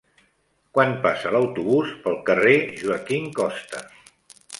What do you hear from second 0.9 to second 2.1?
passa l'autobús